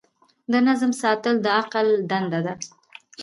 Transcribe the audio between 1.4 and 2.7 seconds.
د عقل دنده ده.